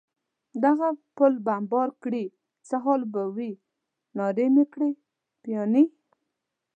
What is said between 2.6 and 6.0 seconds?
څه حال به وي؟ نارې مې کړې: پیاني.